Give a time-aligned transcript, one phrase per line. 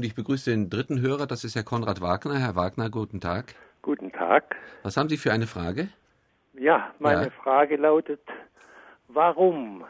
[0.00, 2.38] Und ich begrüße den dritten Hörer, das ist Herr Konrad Wagner.
[2.38, 3.54] Herr Wagner, guten Tag.
[3.82, 4.56] Guten Tag.
[4.82, 5.90] Was haben Sie für eine Frage?
[6.54, 7.30] Ja, meine Ja.
[7.42, 8.22] Frage lautet,
[9.08, 9.84] warum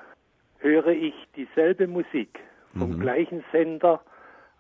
[0.59, 2.41] höre ich dieselbe Musik
[2.77, 2.99] vom Mhm.
[2.99, 4.01] gleichen Sender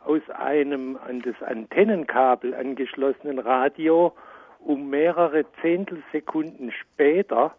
[0.04, 4.14] aus einem an das Antennenkabel angeschlossenen Radio
[4.60, 7.56] um mehrere Zehntelsekunden später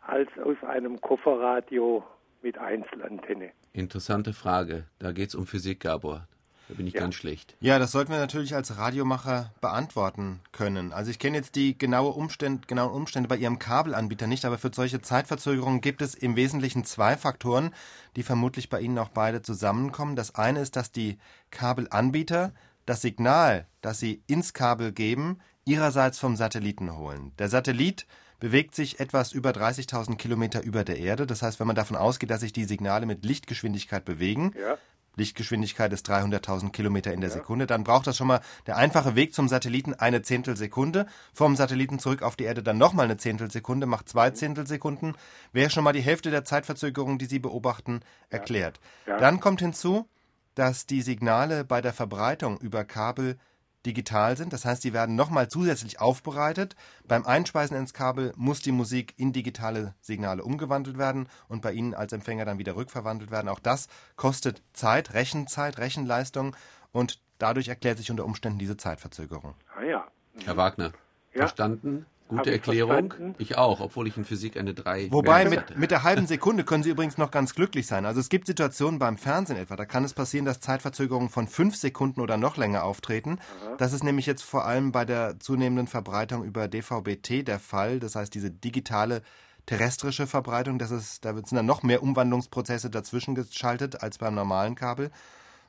[0.00, 2.04] als aus einem Kofferradio
[2.40, 3.50] mit Einzelantenne?
[3.74, 4.84] Interessante Frage.
[4.98, 6.26] Da geht es um Physik, Gabor.
[6.68, 7.00] Da bin ich Ja.
[7.00, 7.56] ganz schlecht.
[7.60, 10.92] Ja, das sollten wir natürlich als Radiomacher beantworten können.
[10.92, 14.70] Also ich kenne jetzt die genaue Umstände, genauen Umstände bei Ihrem Kabelanbieter nicht, aber für
[14.74, 17.74] solche Zeitverzögerungen gibt es im Wesentlichen zwei Faktoren,
[18.16, 20.16] die vermutlich bei Ihnen auch beide zusammenkommen.
[20.16, 21.18] Das eine ist, dass die
[21.50, 22.52] Kabelanbieter
[22.86, 27.32] das Signal, das sie ins Kabel geben, ihrerseits vom Satelliten holen.
[27.38, 28.06] Der Satellit
[28.38, 31.26] bewegt sich etwas über 30.000 Kilometer über der Erde.
[31.26, 34.76] Das heißt, wenn man davon ausgeht, dass sich die Signale mit Lichtgeschwindigkeit bewegen, Ja,
[35.16, 39.34] Lichtgeschwindigkeit ist 300.000 Kilometer in der Sekunde, dann braucht das schon mal der einfache Weg
[39.34, 41.06] zum Satelliten eine Zehntelsekunde.
[41.32, 45.14] Vom Satelliten zurück auf die Erde dann nochmal eine Zehntelsekunde, macht zwei Zehntelsekunden.
[45.52, 48.80] Wäre schon mal die Hälfte der Zeitverzögerung, die Sie beobachten, erklärt.
[49.06, 50.08] Dann kommt hinzu,
[50.54, 53.38] dass die Signale bei der Verbreitung über Kabel
[53.86, 54.52] digital sind.
[54.52, 56.76] Das heißt, die werden nochmal zusätzlich aufbereitet.
[57.06, 61.94] Beim Einspeisen ins Kabel muss die Musik in digitale Signale umgewandelt werden und bei Ihnen
[61.94, 63.48] als Empfänger dann wieder rückverwandelt werden.
[63.48, 66.56] Auch das kostet Zeit, Rechenzeit, Rechenleistung
[66.92, 69.54] und dadurch erklärt sich unter Umständen diese Zeitverzögerung.
[69.76, 70.06] ah ja.
[70.44, 70.92] Herr Wagner,
[71.32, 71.40] Ja.
[71.40, 72.06] verstanden?
[72.28, 73.10] Gute ich Erklärung.
[73.10, 73.34] verstanden.
[73.38, 76.82] Ich auch, obwohl ich in Physik eine 3 Wobei mit, mit der halben Sekunde können
[76.82, 78.06] Sie übrigens noch ganz glücklich sein.
[78.06, 81.76] Also es gibt Situationen beim Fernsehen etwa, da kann es passieren, dass Zeitverzögerungen von fünf
[81.76, 83.38] Sekunden oder noch länger auftreten.
[83.76, 88.00] Das ist nämlich jetzt vor allem bei der zunehmenden Verbreitung über DVB-T der Fall.
[88.00, 89.22] Das heißt, diese digitale
[89.66, 94.74] terrestrische Verbreitung, das ist, da sind dann noch mehr Umwandlungsprozesse dazwischen geschaltet als beim normalen
[94.74, 95.10] Kabel.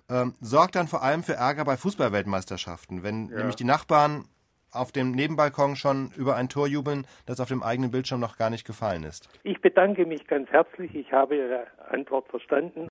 [0.07, 4.25] Ähm, sorgt dann vor allem für Ärger bei Fußballweltmeisterschaften, wenn nämlich die Nachbarn
[4.75, 8.49] auf dem Nebenbalkon schon über ein Tor jubeln, das auf dem eigenen Bildschirm noch gar
[8.49, 9.29] nicht gefallen ist.
[9.43, 10.93] Ich bedanke mich ganz herzlich.
[10.95, 12.81] Ich habe Ihre Antwort verstanden.